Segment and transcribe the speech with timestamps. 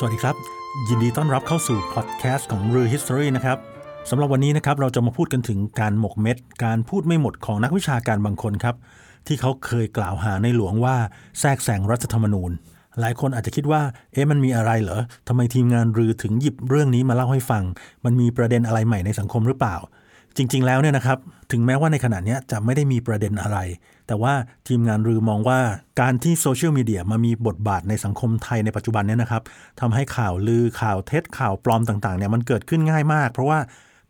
[0.00, 0.36] สวัสดีครับ
[0.88, 3.58] ยินดีต้อนรับเข้าสู่พอดแคสต์ของรือ History นะครับ
[4.10, 8.76] สำหรับวันนี้นะครับเราจะมาพูดกันถึงการหมกเม็ด การพูดไม่หมดของนักวิชาการบางคนครับ
[9.26, 10.96] ที่เขาเคยกล่าวหาในหลวงว่า
[11.40, 12.50] แทรกแซงรัฐธรรมนูญ
[13.00, 17.62] หลายคนอาจจะคิดว่า เอ๊ะมันมีอะไรเหรอทำไมทีมงานรือถึงหยิบเรื่องนี้มาเล่าให้ฟัง
[18.04, 19.76] มันมีประเด็นอะไรใหม่ในสังคมหรือเปล่า
[20.38, 21.18] จริง ๆ แล้วเนี่ยนะครับ
[21.52, 23.58] ถึงแม้ว่าในขณะนี้จะไม่ได้มีประเด็นอะไร
[24.06, 24.34] แต่ว่า
[24.68, 25.60] ทีมงานรือมองว่า
[26.00, 29.42] การที่โซเชียลมีเดียมามีบทบาทในสังคมไทยในปัจจุบันเนี่ยนะครับ
[29.80, 33.58] ทำให้ข่าวลือข่าวเท็จข่าวปลอมต่างๆเนี่ยมันเกิดขึ้นง่ายมาก เพราะว่า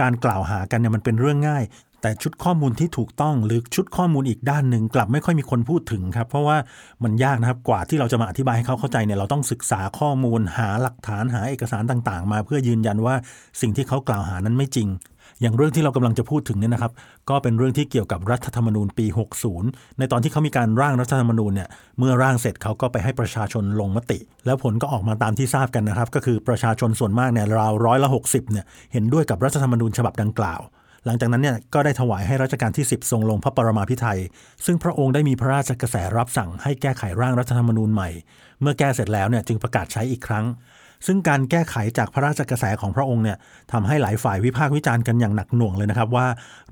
[0.00, 1.64] การกล่าวหากันเนี่ยมันเป็นเรื่องง่าย
[2.02, 6.56] แต่ชุดข้อมูลที่ถูกต้องหรือชุดข้อมูลอีกด้านหนึ่งกลับไม่ค่อยมีคนพูดถึงครับ เพราะว่า
[7.04, 13.14] มันยากนะครับกว่าที่เราจะมาอธิบายให้เขาเข้าใจเนี่ยเราต้องศึกษาข้อมูลหาหลักฐานหาเอกสารต่างๆ มาเพื่อยืนยันว่า
[13.60, 14.88] สิ่งที่เขากล่าวหานั้นไม่จริง
[15.40, 16.92] อย่างเรื่องที่เรากำลังจะพูดถึงเนี่ยนะครับ
[17.30, 19.06] ก็เป็นเรื่องที่เกี่ยวกับรัฐธรรมนูญปี
[19.52, 21.68] 60 ในตอนที่เขามีการร่างรัฐธรรมนูญเนี่ย
[21.98, 30.60] เมื่อร่างเสร็จเขาก็ไปให้ประชาชนลงมติ แล้วผลก็ออกมาตามที่ทราบกันนะครับ ก็คือประชาชนส่วนมากเนี่ยราวร้อยละ60เนี่ยเห็นด้วยกับรัฐธรรมนูญฉบับดังกล่าว
[31.06, 34.20] หลังจากนั้นเนี่ยก็ได้ถวายให้รัชกาลที่ 10 ทรงลงพระปรมาภิไธย
[34.64, 38.10] ซึ่งพระองค์ได้มีพระราชกระแสรับสั่งให้แก้ไขร่างรัฐธรรมนูญใหม่
[38.60, 40.44] เมื่อแก้เสร็จแล้วเนี่ยจึงประกาศใช้อีกครั้ง
[41.06, 43.38] ซึ่งการแก้ไขจากพระราชกระแสของพระองค์เนี่ย
[43.72, 46.26] ทำให้หลายฝ่ายวิพากษ์วิจารณ์กันอย่างหนักหน่วงเลยนะครับ ว่า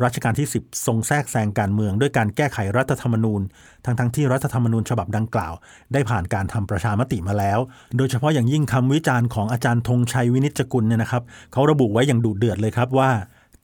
[0.04, 3.40] รัชกาลที่ 10 ทรงแทรกแซงการเมืองด้วยการแก้ไขรัฐธรรมนูญ
[3.84, 5.54] ทั้งทั้งที่รัฐธรรมนูญฉบับดังกล่าว
[5.92, 7.58] ได้ผ่านการทำประชามติมาแล้ว
[7.96, 13.10] โดยเฉพาะอย่างยิ่งคำวิจารณ์ของอาจารย์ธงชัยวินิจกุลเนี่ยนะครับเขาระบุไว้อย่างดุเดือดเลยครับว่า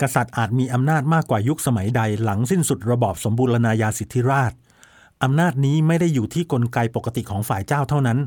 [0.02, 4.52] กษัตริย์อาจมีอำนาจมากกว่ายุคสมัยใดหลังสิ้นสุดระบอบสมบูรณาญาสิทธิราช
[5.22, 8.18] อำนาจนี้ไม่ได้อยู่ที่กลไกปกติของฝ่ายเจ้าเท่านั้น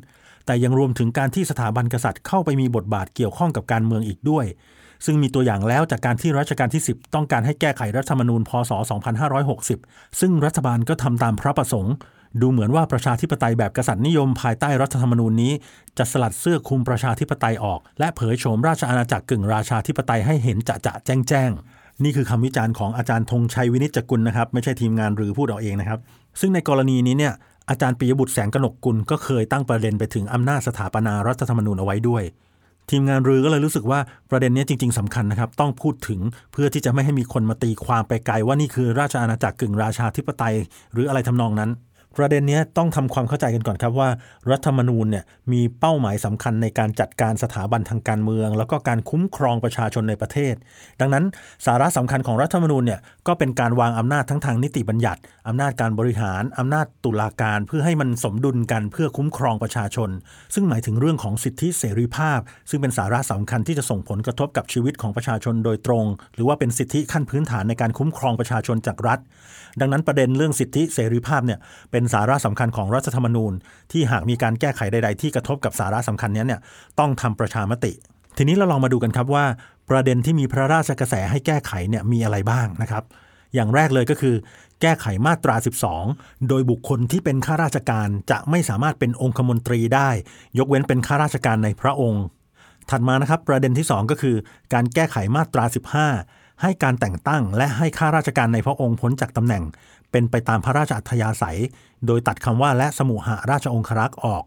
[0.46, 4.46] แต่ยังรวมถึงการที่สถาบันกษัตริย์เข้าไปมีบทบาทเกี่ยวข้องกับการเมืองอีกด้วย
[5.06, 8.72] ซึ่งมีตัวอย่างแล้วจากการที่รัชกาลที่ 10 ต้องการให้แก้ไขรัฐธรรมนูญพศ
[9.46, 11.94] 2560 ซึ่งรัฐบาลก็ทำตามพระประสงค์
[12.42, 15.54] ดูเหมือนว่าประชาธิปไตยแบบกษัตริย์นิยมภายใต้รัฐธรรมนูญนี้
[15.98, 21.52] จะสลัดเสื้อคลุมประชาธิปไตยออก และเผยโฉมราชอาณาจักรกึ่งราชาธิปไตยให้เห็นจะจะแจ้งแจ้ง
[22.04, 26.00] นี่คือคำวิจารณ์ของอาจารย์ธงชัยวินิจจกุลนะครับ ไม่ใช่ทีมงานหรือพูดเอาเองนะครับ
[26.40, 27.34] ซึ่งในกรณีนี้เนี่ย
[27.72, 32.24] อาจารย์ปิยบุตรแสงกนกกุลก็เคยตั้งประเด็นไปถึงอำนาจสถาปนารัฐธรรมนูญเอาไว้ด้วย
[32.90, 34.00] ทีมงานรือก็เลยรู้สึกว่า
[34.30, 36.20] ประเด็นนี้จริง ๆสำคัญนะครับ ต้องพูดถึง
[36.52, 40.56] เพื่อที่จะไม่ให้มีคนมาตีความไปไกลว่านี่คือราชอาณาจักรกึ่งราชาธิปไตย
[40.94, 41.70] หรืออะไรทำนองนั้น
[42.18, 44.10] ประเด็นนี้ต้องทำความเข้าใจกันก่อนครับว่า
[44.52, 50.56] รัฐธรรมนูญเนี่ยมีเป้าหมายสำคัญในการจัดการสถาบันทางการเมือง แล้วก็การคุ้มครองประชาชนในประเทศ
[51.00, 51.24] ดังนั้น
[51.66, 60.10] สาระสำคัญของรัฐธรรมนูญเนี่ยก็เป็นการวางอำนาจทั้งทางนิติบัญญัติอำนาจการบริหารอำนาจตุลาการ เพื่อให้มันสมดุลกันเพื่อคุ้มครองประชาชน
[60.54, 62.40] ซึ่งหมายถึงเรื่องของสิทธิเสรีภาพ
[62.70, 66.06] ซึ่งเป็นสาระสำคัญที่จะส่งผลกระทบกับชีวิตของประชาชนโดยตรง
[66.36, 69.20] หรือว่าเป็นสิทธิขั้นพื้นฐานในการคุ้มครองประชาชนจากรัฐ
[69.80, 71.60] ดังนั้นประเด็นเรื่องสิทธิเสรีภาพเนี่ย
[71.92, 73.54] เป็นสาระสำคัญของรัฐธรรมนูญ
[73.92, 76.62] ที่หากมีการแก้ไขใด ๆ ที่กระทบกับสาระสำคัญนี้เนี่ย
[77.00, 77.94] ต้องทำประชามติ
[78.38, 79.46] ทีนี้เราลองมาดูกันครับว่า
[79.90, 83.04] ประเด็นที่มีพระราชกระแสให้แก้ไขเนี่ยมีอะไรบ้างนะครับ
[83.54, 84.36] อย่างแรกเลยก็คือ
[84.82, 85.56] แก้ไขมาตรา
[86.02, 90.10] 12 โดยบุคคลที่เป็นข้าราชการจะไม่สามารถเป็นองคมนตรีได้
[90.58, 92.24] ยกเว้นเป็นข้าราชการในพระองค์
[92.90, 94.36] ถัดมานะครับประเด็นที่ 2 ก็คือ
[94.74, 95.64] การแก้ไขมาตรา
[96.06, 99.64] 15 ให้การแต่งตั้งและให้ข้าราชการในพระองค์พ้นจากตำแหน่ง
[100.12, 101.60] เป็นไปตามพระราชอัธยาศัย
[102.06, 104.44] โดยตัดคำว่าและสมุหาราชองครักษ์ออก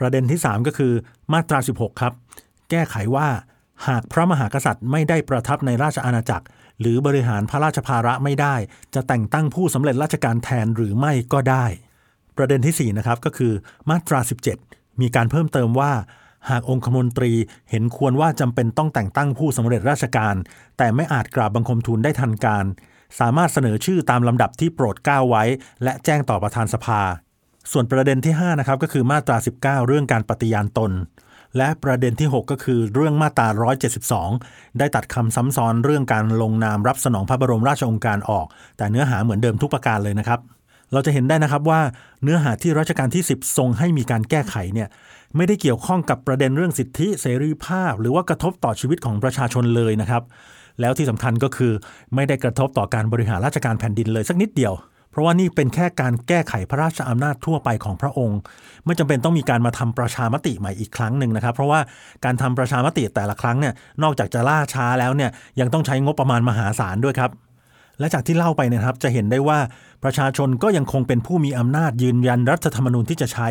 [0.00, 0.92] ประเด็นที่ 3 ก็คือ
[1.32, 2.12] มาตรา 16 ครับ
[2.70, 3.28] แก้ไขว่า
[3.88, 6.46] หากพระมหากษัตริย์ไม่ได้ประทับในราชอาณาจักร
[6.80, 8.54] หรือบริหารพระราชภาระไม่ได้
[8.94, 11.64] จะแต่งตั้งผู้สำเร็จราชการแทนหรือไม่ก็ได้
[12.36, 13.52] ประเด็นที่4นะครับก็คือ
[13.90, 14.20] มาตรา
[14.60, 15.92] 17 มีการเพิ่มเติมว่า
[16.50, 17.32] หากองคมนตรี
[17.70, 20.34] เห็นควรว่าจำเป็นต้องแต่งตั้งผู้สำเร็จราชการ
[20.78, 22.64] แต่ไม่อาจกราบบังคมทูลได้ทันการ
[23.20, 25.44] สามารถเสนอชื่อตามลำดับที่โปรดก้าวไว้
[25.82, 27.00] และแจ้งต่อประธานสภา
[27.72, 30.92] ส่วนประเด็นที่5นะครับก็คือมาตรา 19 เรื่องการปฏิญาณตน
[31.56, 33.48] และประเด็นที่ 6 ก็คือเรื่องมาตรา
[34.12, 40.40] 172 ได้ตัดคำซ้ำซ้อนเรื่องการลงนามรับสนองพระบรมราชโองการออก แต่เนื้อหาเหมือนเดิมทุกประการเลยนะครับ
[40.94, 41.80] เราจะเห็นได้นะครับว่า
[42.22, 44.88] เนื้อหาที่รัชกาลที่ 10 ทรงให้มีการแก้ไขเนี่ย
[45.36, 50.22] ไม่ได้เกี่ยวข้องกับประเด็นเรื่องสิทธิเสรีภาพ หรือว่ากระทบต่อชีวิตของประชาชนเลยนะครับ
[50.80, 51.72] แล้วที่สำคัญก็คือ
[52.14, 54.74] ไม่ได้กระทบต่อการบริหารราชการแผ่นดินเลยสักนิดเดียว
[55.10, 58.38] เพราะว่านี่เป็นแค่การแก้ไขพระราชอำนาจทั่วไปของพระองค์
[58.84, 61.80] ไม่จำเป็นต้องมีการมาทำประชามติใหม่อีกครั้งหนึ่งนะครับ เพราะว่า
[62.24, 65.30] การทำประชามติแต่ละครั้งเนี่ยนอกจากจะล่าช้าแล้วเนี่ย
[65.60, 67.30] ยังต้องใช้งบประมาณมหาศาลด้วยครับ
[67.98, 69.58] และจากที่เล่าไปนะครับจะเห็นได้ว่า
[70.04, 73.48] ประชาชนก็ยังคงเป็นผู้มีอำนาจยืนยันรัฐธรรมนูญที่จะใช้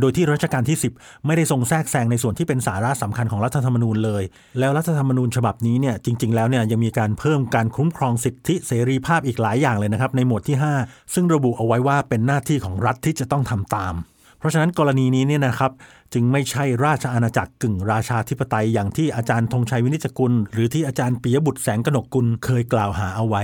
[0.00, 4.22] โดยที่รัชกาลที่ 10 ไม่ได้ทรงแทรกแซงในส่วนที่เป็นสาระสำคัญของรัฐธรรมนูญเลย
[4.58, 13.96] แล้วรัฐธรรมนูญฉบับนี้เนี่ยจริง ๆ แล้วเนี่ยยังมีการเพิ่มการคุ้มครองสิทธิเสรีภาพอีกหลายอย่างเลยนะครับในหมวดที่ 5 ซึ่งระบุเอาไว้ว่าเป็นหน้าที่ของรัฐที่จะต้องทำตาม
[14.38, 15.72] เพราะฉะนั้นกรณีนี้เนี่ยนะครับ
[16.14, 23.42] จึงไม่ใช่ราชอาณาจักรกึ่งราชาธิปไตยอย่างที่อาจารย์ธงชัยวินิจกุล หรือที่อาจารย์ปิยบุตรแสงกนกกุลเคยกล่าวหาเอาไว้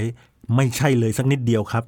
[0.54, 1.84] ไม่ใช่เลยสักนิดเดียวครับ